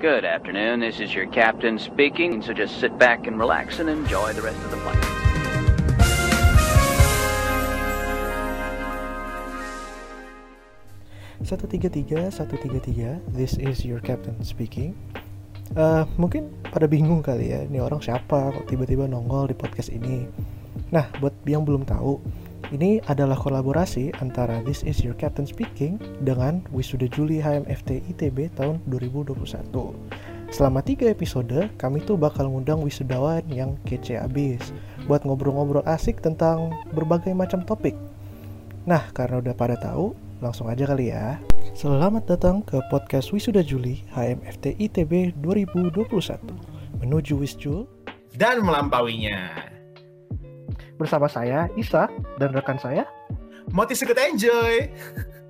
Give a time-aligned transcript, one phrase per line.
[0.00, 0.80] Good afternoon.
[0.80, 2.40] This is your captain speaking.
[2.40, 4.96] So just sit back and relax and enjoy the rest of the flight.
[11.44, 13.20] Satu tiga tiga, satu tiga tiga.
[13.28, 14.96] This is your captain speaking.
[15.76, 20.24] Eh, mungkin pada bingung kali ya, ini orang siapa kok tiba-tiba nongol di podcast ini.
[20.96, 22.16] Nah, buat yang belum tahu,
[22.70, 28.78] ini adalah kolaborasi antara This is your captain speaking dengan Wisuda Juli HMFT ITB tahun
[28.86, 29.34] 2021.
[30.50, 34.74] Selama tiga episode, kami tuh bakal ngundang wisudawan yang kece abis
[35.06, 37.94] buat ngobrol-ngobrol asik tentang berbagai macam topik.
[38.82, 41.38] Nah, karena udah pada tahu, langsung aja kali ya.
[41.78, 46.10] Selamat datang ke podcast Wisuda Juli HMFT ITB 2021.
[46.98, 47.86] Menuju Wisjul
[48.34, 49.69] dan melampauinya.
[50.98, 53.06] Bersama saya Isa dan rekan saya
[53.70, 54.90] Motis ikut enjoy.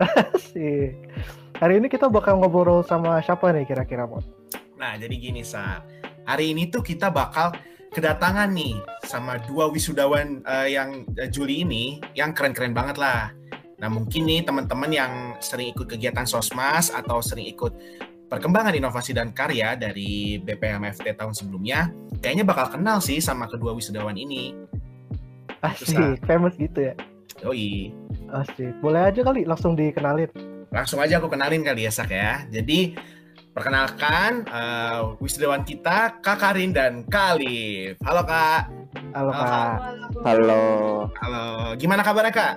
[0.37, 0.93] Asik.
[1.57, 4.25] Hari ini kita bakal ngobrol sama siapa nih kira-kira Mot?
[4.77, 5.81] Nah, jadi gini, Sa.
[6.29, 7.57] Hari ini tuh kita bakal
[7.93, 8.77] kedatangan nih
[9.09, 13.33] sama dua wisudawan eh, yang eh, Juli ini yang keren-keren banget lah.
[13.81, 17.73] Nah, mungkin nih teman-teman yang sering ikut kegiatan Sosmas atau sering ikut
[18.29, 21.89] perkembangan inovasi dan karya dari BPMFT tahun sebelumnya,
[22.21, 24.70] kayaknya bakal kenal sih sama kedua wisudawan ini.
[25.61, 26.17] Asik, Susah.
[26.25, 26.95] famous gitu ya.
[27.45, 27.93] Yoi.
[28.33, 28.73] Asik.
[28.81, 30.29] Boleh aja kali langsung dikenalin.
[30.71, 32.45] Langsung aja aku kenalin kali ya, Sak ya.
[32.49, 32.97] Jadi,
[33.53, 38.01] perkenalkan eh, wisudawan kita, Kak Karin dan Kak Alif.
[38.01, 38.63] Halo, Kak.
[39.13, 39.77] Halo Kak.
[40.25, 40.63] Halo.
[41.19, 41.45] Halo.
[41.77, 42.55] Gimana kabarnya, Kak?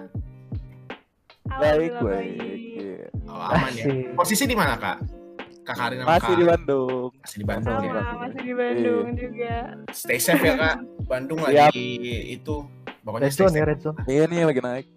[1.53, 2.37] Baik, baik.
[2.39, 3.03] Iya.
[3.27, 3.83] Oh, aman ya.
[3.83, 4.05] Asik.
[4.15, 4.97] Posisi di mana, Kak?
[5.63, 6.39] Kak Karin sama Masih Kak.
[6.39, 7.07] di Bandung.
[7.19, 7.87] Masih di Bandung Sama.
[7.87, 8.03] ya.
[8.19, 9.55] Masih di Bandung juga.
[9.91, 10.77] Stay safe ya, Kak.
[11.03, 11.71] Bandung Siap.
[11.71, 11.89] lagi
[12.31, 12.55] itu
[13.03, 13.63] pokoknya Red stay zone ya.
[13.67, 13.97] Red zone.
[14.07, 14.87] Iya nih lagi naik.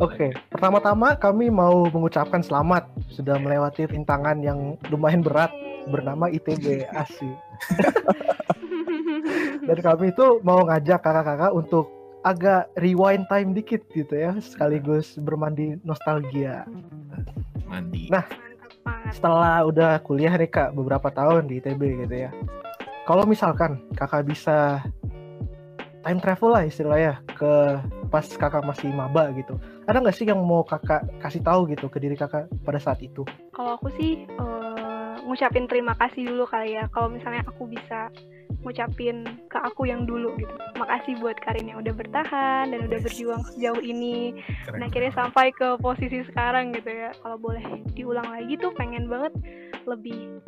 [0.00, 5.52] Oke, pertama-tama kami mau mengucapkan selamat sudah melewati rintangan yang lumayan berat
[5.86, 7.36] bernama ITB Asik.
[9.68, 11.86] Dan kami itu mau ngajak kakak-kakak untuk
[12.26, 16.66] agak rewind time dikit gitu ya, sekaligus bermandi nostalgia.
[17.68, 18.10] Mandi.
[18.10, 18.26] Nah,
[19.12, 22.30] setelah udah kuliah nih kak beberapa tahun di ITB gitu ya
[23.04, 24.80] kalau misalkan kakak bisa
[26.02, 27.54] time travel lah istilahnya ke
[28.06, 29.58] pas kakak masih maba gitu
[29.90, 33.26] ada nggak sih yang mau kakak kasih tahu gitu ke diri kakak pada saat itu
[33.50, 34.82] Kalau aku sih eh,
[35.26, 36.90] ngucapin terima kasih dulu kali ya.
[36.90, 38.10] Kalau misalnya aku bisa
[38.62, 40.54] ngucapin ke aku yang dulu gitu.
[40.78, 44.38] Makasih buat Karin yang udah bertahan dan udah berjuang sejauh ini.
[44.66, 44.78] Keren.
[44.78, 47.10] Dan akhirnya sampai ke posisi sekarang gitu ya.
[47.22, 47.62] Kalau boleh
[47.96, 49.32] diulang lagi tuh pengen banget
[49.88, 50.38] lebih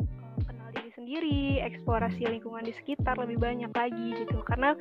[0.47, 4.39] kenal diri sendiri, eksplorasi lingkungan di sekitar lebih banyak lagi gitu.
[4.47, 4.77] Karena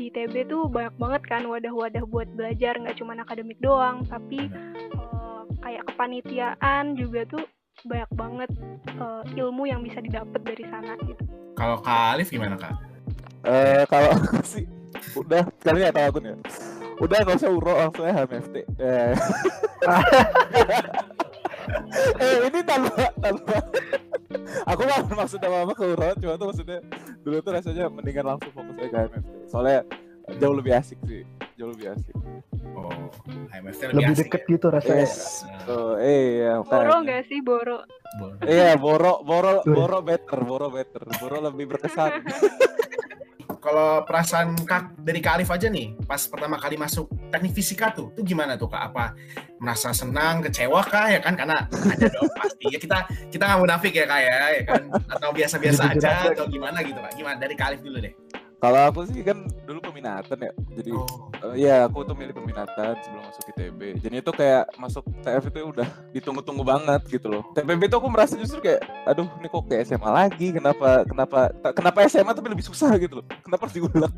[0.00, 4.48] di ITB tuh banyak banget kan wadah-wadah buat belajar, nggak cuma akademik doang, tapi
[4.96, 7.44] eh, kayak kepanitiaan juga tuh
[7.84, 8.48] banyak banget
[8.88, 11.20] eh, ilmu yang bisa didapat dari sana gitu.
[11.52, 12.72] Kalau Kak Alif gimana, Kak?
[13.44, 14.64] Eh kalau aku sih
[15.20, 16.32] udah kalian nggak tahu aku nih.
[16.32, 16.36] ya.
[17.00, 18.56] Udah nggak usah uro langsung aja HMFT.
[18.80, 18.80] Eh.
[22.24, 23.56] eh ini tanpa tanpa
[24.64, 26.80] aku mah maksud apa ke uro cuma tuh maksudnya
[27.20, 29.80] dulu tuh rasanya mendingan langsung fokus aja ke HMFT soalnya
[30.38, 31.26] jauh lebih asik sih.
[31.58, 32.14] Jauh lebih asik.
[32.76, 32.88] Oh,
[33.50, 34.52] HMFT lebih, lebih asik deket ya?
[34.54, 35.06] gitu rasanya.
[35.08, 35.42] Yes.
[35.66, 37.38] Oh iya Boro nggak sih?
[37.42, 37.78] Boro?
[38.42, 42.26] Iya, boro, boro, boro better, boro better, boro lebih berkesan.
[43.64, 48.10] Kalau perasaan Kak dari Kak Alif aja nih, pas pertama kali masuk teknik fisika tuh,
[48.12, 48.92] tuh gimana tuh Kak?
[48.92, 49.14] Apa
[49.62, 51.38] merasa senang, kecewa kah ya kan?
[51.38, 52.64] Karena ada dong pasti.
[52.68, 52.98] Ya kita
[53.30, 54.82] kita nggak munafik ya Kak ya, ya kan?
[55.06, 57.12] Atau biasa-biasa aja atau gimana gitu Kak?
[57.14, 58.14] Gimana dari Kak Alif dulu deh?
[58.60, 60.92] Kalau aku sih kan dulu peminatan ya, jadi
[61.40, 63.80] Oh, eh, iya aku tuh milih peminatan sebelum masuk ITB.
[64.04, 67.42] Jadi itu kayak masuk TF itu udah ditunggu-tunggu banget gitu loh.
[67.56, 71.98] TPB itu aku merasa justru kayak, aduh ini kok kayak SMA lagi, kenapa kenapa kenapa
[72.12, 73.26] SMA tapi lebih susah gitu loh.
[73.40, 74.12] Kenapa harus diulang?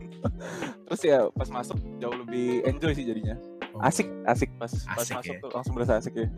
[0.85, 3.37] Terus ya pas masuk jauh lebih enjoy sih jadinya.
[3.81, 5.41] Asik, asik pas pas Asik masuk ya.
[5.41, 6.29] tuh langsung berasa asik ya.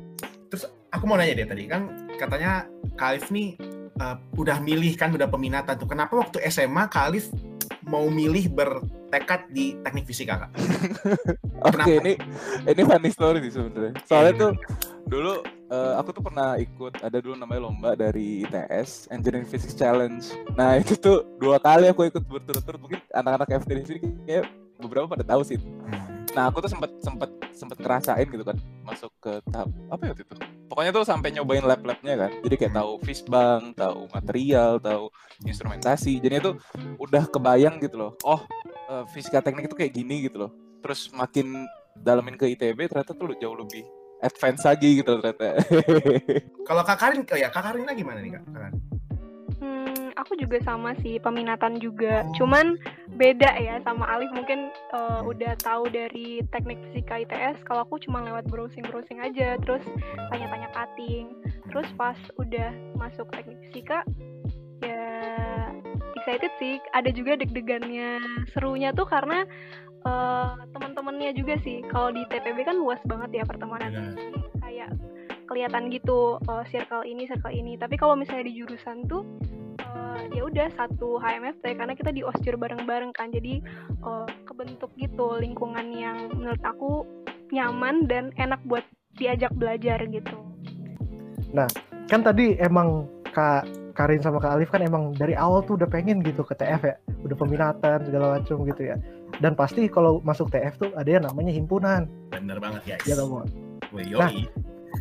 [0.88, 3.58] aku mau nanya deh tadi kan katanya Kak Alif nih
[3.94, 5.90] eh, udah milih kan udah peminatan tuh.
[5.90, 7.26] Kenapa waktu SMA Kak Alif
[7.82, 10.50] mau milih bertekad di teknik fisika Kak?
[11.66, 11.90] Oke, Kenapa?
[11.98, 12.12] ini
[12.66, 13.92] ini funny story sih sebenarnya.
[14.04, 14.38] Soalnya Iya.
[14.38, 14.50] tuh
[15.04, 15.32] dulu
[15.70, 20.24] eh, aku tuh pernah ikut ada dulu namanya lomba dari ITS Engineering Physics Challenge.
[20.58, 22.80] Nah itu tuh dua kali aku ikut berturut-turut.
[22.80, 24.44] Mungkin anak-anak FT di sini kayak
[24.80, 25.58] beberapa pada tahu sih.
[26.34, 30.24] Nah aku tuh sempet sempet sempet ngerasain gitu kan masuk ke tahap apa ya waktu
[30.26, 30.34] itu?
[30.64, 32.30] Pokoknya tuh sampai nyobain lab-labnya kan.
[32.42, 35.12] Jadi kayak tahu fishbang, tahu material, tahu
[35.46, 36.18] instrumentasi.
[36.18, 36.50] Jadi itu
[36.98, 38.12] udah kebayang gitu loh.
[38.26, 38.42] Oh
[38.90, 40.50] eh, fisika teknik itu kayak gini gitu loh.
[40.82, 41.64] Terus makin
[41.94, 43.86] dalamin ke ITB ternyata tuh jauh lebih
[44.24, 45.60] advance lagi gitu ternyata.
[46.68, 48.42] Kalau Kak Karin, oh ya Kak Karina gimana nih Kak?
[48.48, 48.74] Kak Karin?
[49.60, 52.24] Hmm, aku juga sama sih peminatan juga.
[52.24, 52.32] Oh.
[52.40, 52.80] Cuman
[53.14, 57.62] beda ya sama Alif mungkin uh, udah tahu dari teknik fisika ITS.
[57.68, 59.84] Kalau aku cuma lewat browsing-browsing aja, terus
[60.32, 61.30] tanya-tanya cutting.
[61.70, 64.02] Terus pas udah masuk teknik fisika,
[64.82, 65.06] ya
[66.24, 66.80] excited sih.
[66.96, 68.18] Ada juga deg-degannya.
[68.56, 69.44] Serunya tuh karena
[70.04, 71.82] uh, teman-temannya juga sih.
[71.88, 74.14] Kalau di TPB kan luas banget ya pertemanan.
[74.14, 74.90] Jadi kayak
[75.48, 77.76] kelihatan gitu uh, circle ini circle ini.
[77.76, 79.24] Tapi kalau misalnya di jurusan tuh
[79.82, 83.32] uh, ya udah satu HMFT karena kita di osjur bareng-bareng kan.
[83.32, 83.64] Jadi
[84.04, 87.04] uh, kebentuk gitu lingkungan yang menurut aku
[87.52, 88.84] nyaman dan enak buat
[89.16, 90.36] diajak belajar gitu.
[92.10, 96.18] Kan tadi emang kak Karin sama Kak Alif kan emang dari awal tuh udah pengen
[96.18, 96.98] gitu ke TF ya.
[97.22, 98.98] Udah peminatan segala macam gitu ya
[99.38, 103.02] dan pasti kalau masuk TF tuh ada yang namanya himpunan Bener banget guys.
[103.04, 103.14] ya?
[103.90, 104.30] Wih, Nah.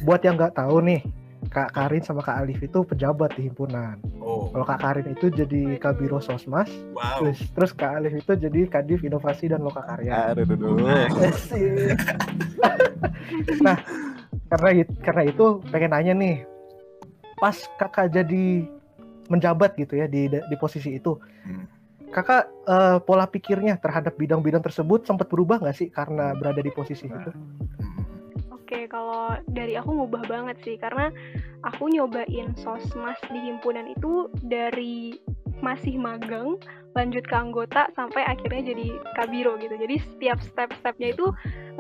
[0.01, 1.01] buat yang nggak tahu nih
[1.45, 5.75] Kak Karin sama Kak Alif itu pejabat di himpunan Oh, kalau Kak Karin itu jadi
[5.75, 7.19] Kabiro Sosmas wow.
[7.19, 11.19] terus terus Kak Alif itu jadi Kadif Inovasi dan Lokakarya Aduh, aduh, aduh.
[11.21, 11.99] Asik.
[13.59, 13.77] nah,
[14.49, 16.35] karena it- karena itu pengen nanya nih.
[17.35, 18.63] Pas kakak jadi
[19.25, 21.67] menjabat gitu ya di di posisi itu, Hmm.
[22.13, 27.09] Kakak eh, pola pikirnya terhadap bidang-bidang tersebut sempat berubah nggak sih karena berada di posisi
[27.09, 27.31] itu?
[28.53, 31.09] Oke, kalau dari aku ngubah banget sih karena
[31.65, 35.17] aku nyobain sosmas di himpunan itu dari
[35.63, 36.59] masih magang
[36.93, 38.87] lanjut ke anggota sampai akhirnya jadi
[39.17, 39.73] kabiro gitu.
[39.73, 41.25] Jadi setiap step-stepnya itu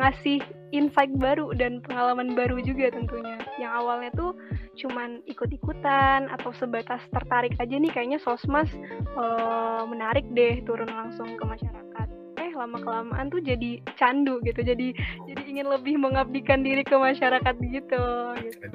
[0.01, 0.41] ngasih
[0.73, 3.37] insight baru dan pengalaman baru juga tentunya.
[3.61, 4.31] Yang awalnya tuh
[4.73, 11.43] cuman ikut-ikutan atau sebatas tertarik aja nih kayaknya sosmas eh, menarik deh turun langsung ke
[11.45, 12.07] masyarakat.
[12.41, 14.65] Eh lama kelamaan tuh jadi candu gitu.
[14.65, 14.97] Jadi
[15.29, 18.05] jadi ingin lebih mengabdikan diri ke masyarakat gitu.
[18.41, 18.67] gitu.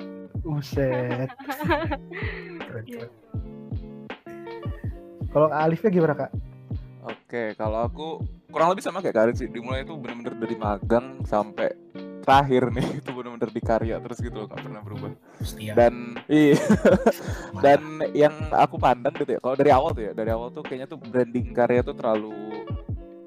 [0.47, 1.29] Uset.
[2.69, 3.48] Keren, keren.
[5.29, 6.31] Kalau Alifnya gimana kak?
[7.09, 8.07] Oke, kalau aku
[8.49, 9.49] kurang lebih sama kayak Karin sih.
[9.49, 11.73] Dimulai itu bener-bener dari magang sampai
[12.29, 15.11] terakhir nih itu bener-bener di karya terus gitu loh, nggak pernah berubah.
[15.41, 15.73] Setia.
[15.73, 16.61] Dan iya
[17.65, 17.81] dan
[18.13, 21.01] yang aku pandang gitu ya, kalau dari awal tuh ya, dari awal tuh kayaknya tuh
[21.01, 22.37] branding karya tuh terlalu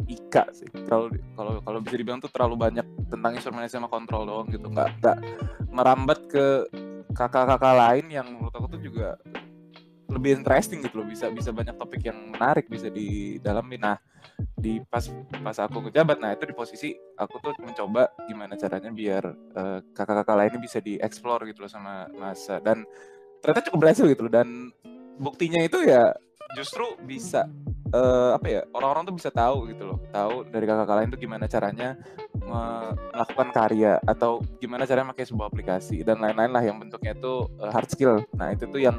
[0.06, 4.48] ika sih, terlalu kalau kalau bisa dibilang tuh terlalu banyak tentang instrumenasi sama kontrol doang
[4.54, 5.18] gitu, nggak nggak
[5.74, 6.70] merambat ke
[7.18, 9.18] kakak-kakak lain yang menurut aku tuh juga
[10.12, 13.80] lebih interesting gitu loh, bisa bisa banyak topik yang menarik bisa didalami.
[13.80, 13.98] Nah
[14.54, 15.08] di pas
[15.42, 20.36] pas aku kejabat, nah itu di posisi aku tuh mencoba gimana caranya biar eh, kakak-kakak
[20.38, 22.62] lainnya bisa dieksplor gitu loh sama masa.
[22.62, 22.86] Dan
[23.42, 24.34] ternyata cukup berhasil gitu loh.
[24.34, 24.70] Dan
[25.18, 26.14] buktinya itu ya
[26.54, 27.48] justru bisa
[27.96, 29.98] eh, apa ya orang-orang tuh bisa tahu gitu loh.
[30.14, 31.90] Tahu dari kakak-kakak lain tuh gimana caranya
[32.38, 37.48] me- melakukan karya atau gimana caranya pakai sebuah aplikasi dan lain-lain lah yang bentuknya itu
[37.58, 38.22] eh, hard skill.
[38.38, 38.98] Nah itu tuh yang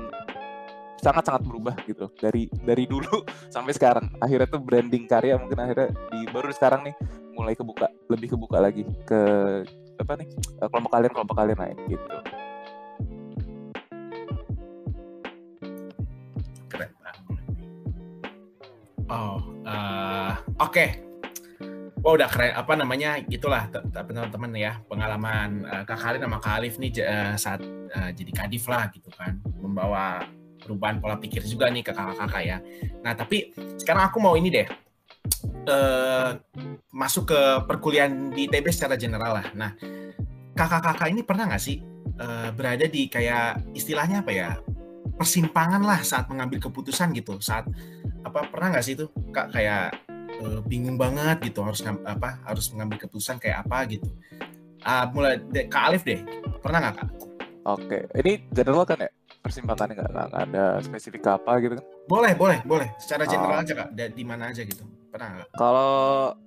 [1.02, 6.20] sangat-sangat berubah gitu dari dari dulu sampai sekarang akhirnya tuh branding karya mungkin akhirnya di
[6.30, 6.94] baru sekarang nih
[7.34, 9.20] mulai kebuka lebih kebuka lagi ke
[9.98, 10.28] apa nih
[10.62, 12.06] eh, kelompok kalian kelompok kalian lain gitu
[16.72, 16.88] Keren.
[19.12, 19.36] Oh,
[19.68, 20.86] eh, oke.
[22.02, 26.74] Wah udah keren apa namanya te- teman-teman ya pengalaman eh, Kak Karin sama Kak Alif
[26.80, 30.24] nih eh, saat eh, jadi kadif lah gitu kan membawa
[30.62, 32.58] perubahan pola pikir juga nih ke kakak-kakak ya.
[33.02, 34.68] Nah tapi sekarang aku mau ini deh
[35.62, 36.30] eh
[36.90, 39.46] masuk ke perkuliahan di ITB secara general lah.
[39.54, 39.70] Nah
[40.54, 41.82] kakak-kakak ini pernah nggak sih
[42.18, 44.50] eh, berada di kayak istilahnya apa ya
[45.16, 47.68] persimpangan lah saat mengambil keputusan gitu saat
[48.22, 49.94] apa pernah nggak sih itu kak kayak
[50.40, 54.10] eh, bingung banget gitu harus apa harus mengambil keputusan kayak apa gitu
[54.82, 56.18] Ah, mulai de, kak Alif deh
[56.58, 57.08] pernah nggak kak
[57.62, 59.10] oke ini general kan ya
[59.42, 63.62] persimpangannya nggak nggak ada spesifik apa gitu kan boleh boleh boleh secara general Oh.
[63.62, 65.92] aja kak di mana aja gitu pernah nggak Kalau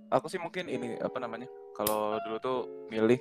[0.10, 1.46] aku sih mungkin ini apa namanya?
[1.72, 3.20] Kalau dulu tuh milih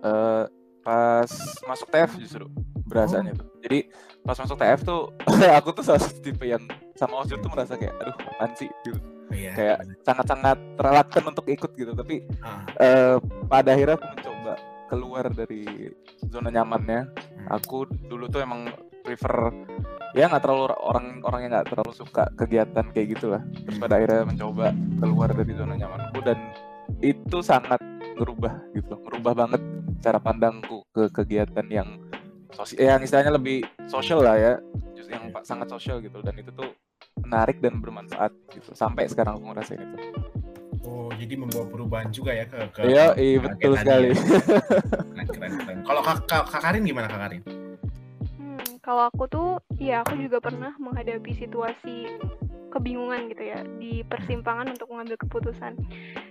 [0.00, 0.44] eh,
[0.80, 1.28] pas
[1.62, 2.46] masuk TF justru
[2.82, 3.44] berasanya tuh.
[3.60, 3.90] Jadi
[4.22, 5.12] pas masuk TF tuh
[5.58, 6.62] aku tuh salah satu tipe yang
[6.94, 8.96] sama Osjur tuh merasa kayak aduh apaan sih gitu.
[9.26, 9.96] Oh, iya, Kayak bener.
[10.00, 11.92] sangat-sangat reluctant untuk ikut gitu.
[11.92, 13.14] Tapi Ah, eh,
[13.44, 14.52] pada akhirnya aku mencoba
[14.86, 15.90] keluar dari
[16.24, 17.00] zona nyamannya.
[17.04, 17.52] hmm.
[17.52, 18.70] Aku dulu tuh emang
[19.06, 19.54] prefer
[20.18, 24.26] ya nggak terlalu orang orang yang nggak terlalu suka kegiatan kayak gitulah terus pada akhirnya
[24.26, 26.38] mencoba keluar dari zona nyamanku dan
[26.98, 27.78] itu sangat
[28.18, 29.62] ngerubah gitu ngerubah banget
[30.02, 31.88] cara pandangku ke kegiatan yang
[32.56, 34.54] sosial yang istilahnya lebih sosial lah ya
[34.96, 36.18] justru yang pa- sangat sosial gitu.
[36.24, 36.72] Dan itu tuh
[37.20, 39.98] menarik dan bermanfaat gitu sampai sekarang aku ngerasain itu.
[40.86, 44.08] Oh jadi membawa perubahan juga ya ke ke iya iya betul sekali.
[44.10, 44.18] Ya.
[45.12, 45.76] keren keren keren.
[45.84, 47.42] Kalau kak, kak, kak Karin gimana kak Karin
[48.86, 49.50] kalau aku tuh
[49.82, 52.06] ya aku juga pernah menghadapi situasi
[52.70, 55.74] kebingungan gitu ya di persimpangan untuk mengambil keputusan.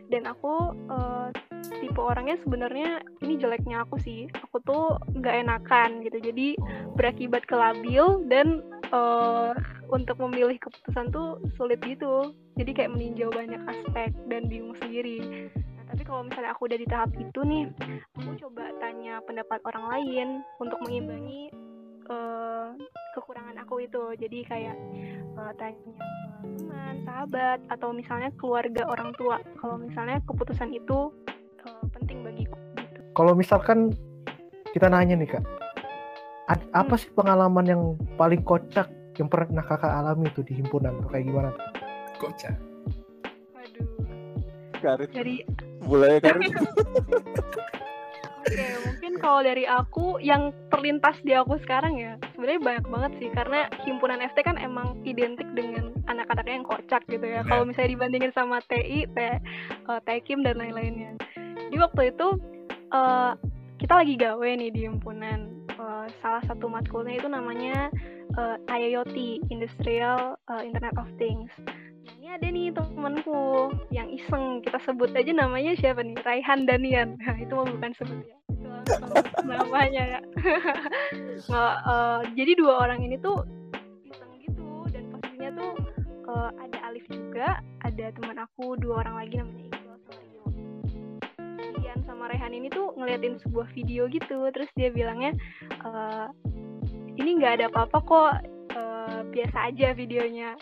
[0.08, 1.36] Dan aku uh,
[1.84, 4.32] tipe orangnya sebenarnya ini jeleknya aku sih.
[4.48, 6.24] Aku tuh nggak enakan gitu.
[6.24, 6.56] Jadi
[6.96, 8.64] berakibat ke labil dan
[8.96, 9.52] uh,
[9.92, 12.32] untuk memilih keputusan tuh sulit gitu.
[12.56, 15.50] Jadi kayak meninjau banyak aspek dan bingung sendiri.
[15.52, 17.68] Nah tapi kalau misalnya aku udah di tahap itu nih
[18.16, 20.28] aku coba tanya pendapat orang lain
[20.62, 21.65] untuk mengimbangi
[22.08, 22.74] uh,
[23.14, 24.78] kekurangan aku itu jadi kayak
[25.36, 25.80] uh, tanya
[26.42, 31.10] teman sahabat atau misalnya keluarga orang tua kalau misalnya keputusan itu
[31.64, 33.96] uh, penting bagiku gitu Kalau misalkan
[34.70, 35.44] kita nanya nih kak,
[36.48, 37.00] ad- apa Hmm.
[37.00, 37.82] sih pengalaman yang
[38.16, 38.86] paling kocak
[39.16, 41.50] yang pernah kakak alami tuh di himpunan tuh kayak gimana?
[41.50, 41.64] tuh?
[42.20, 42.56] Kocak.
[43.52, 43.88] waduh
[44.78, 45.10] Karin.
[45.10, 45.36] dari
[45.82, 46.52] Mulai Karin.
[48.46, 48.66] Oke,
[49.26, 54.22] kalau dari aku yang terlintas di aku sekarang ya, sebenarnya banyak banget sih karena himpunan
[54.22, 57.42] FT kan emang identik dengan anak-anaknya yang kocak gitu ya.
[57.42, 57.50] Benar.
[57.50, 59.40] Kalau misalnya dibandingin sama TI, T, eh,
[60.06, 61.18] Tekim dan lain-lainnya.
[61.74, 62.38] Di waktu itu
[62.94, 63.32] eh,
[63.82, 65.50] kita lagi gawe nih di himpunan.
[65.74, 67.90] Eh, salah satu matkulnya itu namanya
[68.38, 71.50] eh, IoT, Industrial eh, Internet of Things.
[71.66, 77.18] Nah, ini ada nih temanku yang iseng kita sebut aja namanya siapa nih Raihan Danian
[77.18, 78.45] nah, itu bukan sebut ya itu langsung
[79.46, 80.20] namanya ya.
[81.52, 83.44] Nah, eh, jadi dua orang ini tuh
[84.08, 85.72] iseng gitu dan posisinya tuh
[86.32, 90.18] eh, ada Alif juga ada teman aku dua orang lagi namanya Iqbal sama
[91.76, 95.36] Rio sama Rehan ini tuh ngeliatin sebuah video gitu terus dia bilangnya
[95.86, 96.28] eh,
[97.20, 98.34] ini nggak ada apa-apa kok
[99.36, 100.56] biasa aja videonya.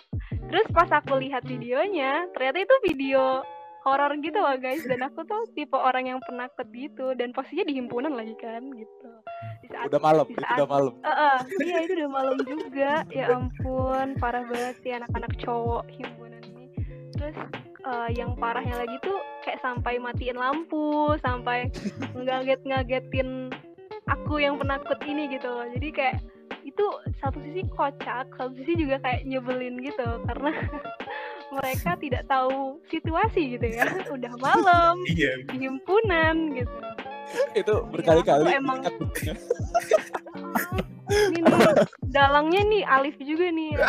[0.50, 3.46] Terus pas aku lihat videonya, ternyata itu video
[3.84, 4.82] horor gitu loh guys.
[4.84, 7.14] Dan aku tuh tipe orang yang penakut gitu.
[7.14, 9.10] Dan posisinya di himpunan lagi kan gitu.
[9.62, 10.94] Di saat- Udah malam, di itu saat- udah malam.
[10.98, 12.92] Eh, eh, iya itu udah malam juga.
[13.12, 16.66] Ya ampun, parah banget sih anak-anak cowok himpunan ini.
[17.14, 17.36] Terus
[17.84, 21.68] eh, yang parahnya lagi tuh kayak sampai matiin lampu, sampai
[22.16, 23.52] ngaget-ngagetin
[24.06, 25.68] aku yang penakut ini gitu loh.
[25.68, 26.18] Jadi kayak
[26.64, 26.86] itu
[27.20, 30.52] satu sisi kocak, satu sisi juga kayak nyebelin gitu karena
[31.54, 33.86] mereka tidak tahu situasi gitu ya.
[34.16, 35.46] Udah malam Iya.
[35.50, 36.78] di himpunan gitu.
[37.58, 38.46] Itu berkali-kali.
[38.46, 38.84] aku emang-.
[41.14, 41.60] Ini nih,
[42.10, 43.72] dalangnya nih Alif juga nih.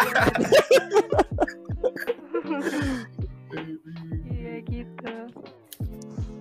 [4.34, 5.14] Iya gitu.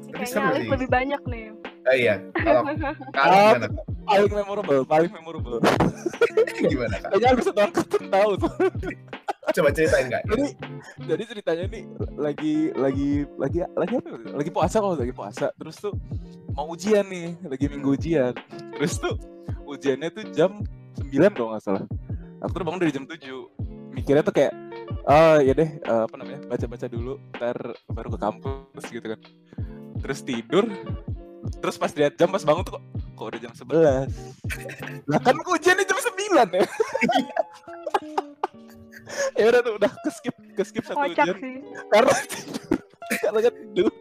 [0.09, 1.45] Tapi Kayaknya Alif lebih banyak nih.
[1.83, 2.15] Oh iya.
[2.33, 2.61] Kalau?
[3.15, 3.69] Kak?
[4.03, 5.63] Paling memorable, paling memorable.
[6.59, 7.15] Gimana kak?
[7.15, 8.51] Kayaknya harus satu angkatan tahu tuh.
[9.51, 10.23] Coba ceritain kak.
[10.23, 10.47] Jadi,
[11.03, 11.83] jadi ceritanya nih
[12.15, 14.07] lagi lagi lagi lagi apa?
[14.07, 14.31] ya?
[14.39, 15.51] Lagi puasa kalau lagi puasa.
[15.59, 15.93] Terus tuh
[16.55, 18.31] mau ujian nih, lagi minggu ujian.
[18.79, 19.19] Terus tuh
[19.67, 20.63] ujiannya tuh jam
[20.95, 21.83] 9 kalau nggak salah.
[22.39, 23.19] Aku tuh bangun dari jam 7.
[23.91, 24.55] Mikirnya tuh kayak
[25.12, 26.39] oh ya deh eh, apa namanya?
[26.47, 27.57] baca-baca dulu ntar
[27.91, 29.19] baru ke kampus gitu kan.
[30.00, 30.65] Terus tidur.
[31.59, 32.83] Terus pas lihat jam pas bangun tuh kok
[33.19, 34.07] kok udah jam 11.
[35.12, 36.63] Lah kan ujiannya jam 9 ya.
[39.39, 41.53] ya udah tuh udah ke skip ke skip satu Kocak ujian sih.
[41.91, 42.70] karena tidur
[43.22, 43.91] karena kan tidur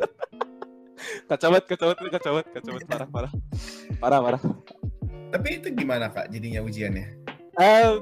[1.28, 3.33] kacau banget kacau banget kacau banget kacau banget parah parah
[3.99, 4.42] parah parah
[5.33, 7.07] Tapi itu gimana kak jadinya ujiannya?
[7.57, 7.97] Eh,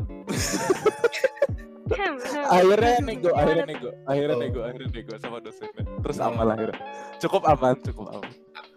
[1.91, 2.15] hem.
[2.47, 4.43] akhirnya nego akhirnya nego akhirnya Oh.
[4.43, 6.79] nego akhirnya nego sama dosennya terus aman lah akhirnya
[7.19, 8.31] cukup aman cukup aman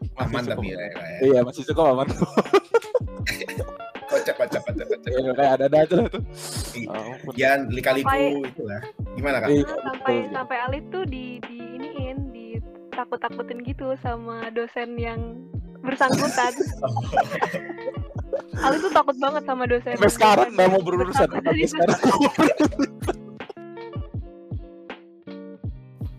[0.04, 0.98] Masih Aman cukup tapi ya ya.
[1.24, 2.08] iya masih cukup aman
[4.14, 5.10] Kocak kocak kocak kocak.
[5.10, 6.22] ya, kayak ada ada aja lah tuh.
[7.40, 8.82] Jangan lika-liku Sampai- itulah.
[9.14, 9.50] Gimana kak?
[9.50, 12.48] Iya, sampai sampai Alif tuh di di iniin di
[12.90, 15.38] takut-takutin gitu sama dosen yang
[15.82, 16.54] bersangkutan.
[18.66, 19.94] Alif tuh takut banget sama dosen.
[19.94, 21.74] sampai sekarang nggak mau berurusan sampai itu.
[21.74, 22.00] sekarang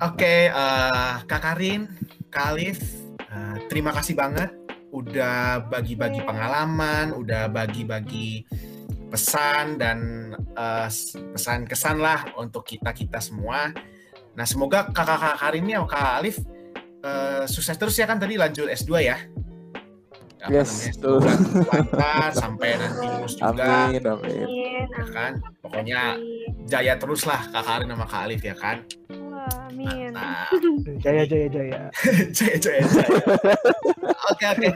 [0.01, 1.87] Oke, eh, Kak Karin,
[2.29, 2.83] Kak Alif,
[3.21, 4.51] eh, terima kasih banget
[4.91, 6.27] udah bagi-bagi Iya.
[6.29, 8.45] pengalaman, udah bagi-bagi
[9.09, 9.99] pesan dan
[10.55, 10.89] eh,
[11.35, 13.75] pesan kesan lah untuk kita kita semua.
[14.35, 16.37] Nah, semoga kakak-kakak Karin ya, Kak Alif
[17.05, 19.19] eh, sukses terus ya kan tadi lanjut S2 ya.
[20.45, 21.25] Apa Yes, betul.
[22.37, 24.49] Sampai nanti lulus juga, amin amin
[24.93, 25.33] ya kan?
[25.65, 26.21] Pokoknya
[26.69, 28.85] jaya terus lah Kak Karin sama Kak Alif ya kan.
[31.05, 31.81] Jaya jaya jaya.
[32.33, 32.85] Jaya, jaya.
[34.33, 34.69] Oke, oke.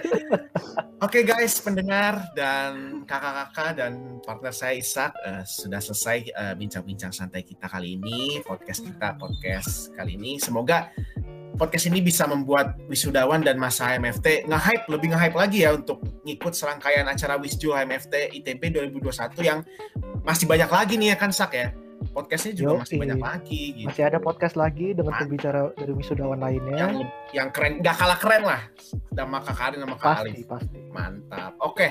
[0.99, 7.47] Oke guys, pendengar dan kakak-kakak dan partner saya Ishak eh, sudah selesai eh, bincang-bincang santai
[7.47, 10.43] kita kali ini, podcast kita, podcast kali ini.
[10.43, 10.91] Semoga
[11.55, 16.55] podcast ini bisa membuat wisudawan dan masa HMFT nge-hype lebih nge-hype lagi ya untuk ngikut
[16.55, 18.63] serangkaian acara Wisjul HMFT ITB
[18.95, 19.63] 2021 yang
[20.23, 21.75] masih banyak lagi nih ya kan Sak ya.
[22.09, 22.81] Podcastnya juga Yoi.
[22.81, 23.87] masih banyak lagi gitu.
[23.87, 26.77] Masih ada podcast lagi dengan Ma- pembicara dari wisudawan lainnya.
[26.79, 26.95] yang
[27.33, 28.63] yang keren, gak kalah keren lah
[29.13, 30.47] sama Kak Karin sama Kak Pasti, Alif.
[30.47, 30.79] pasti.
[30.89, 31.53] Mantap.
[31.59, 31.87] Oke,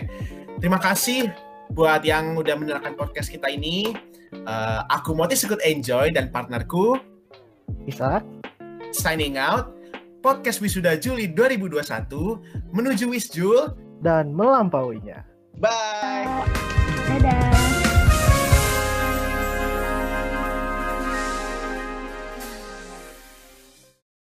[0.57, 1.27] terima kasih
[1.69, 3.91] buat yang udah mendengarkan podcast kita ini.
[4.29, 6.95] Eh, aku Motis ikut enjoy dan partnerku
[7.83, 8.19] Isa,
[8.91, 9.75] signing out.
[10.17, 13.75] Podcast Wisuda Juli 2021 menuju Wisjul.
[13.97, 15.25] dan melampauinya.
[15.57, 16.45] Bye.
[17.09, 17.56] Dadah.